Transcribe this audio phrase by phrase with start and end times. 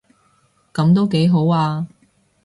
[0.73, 1.85] 噉都幾好吖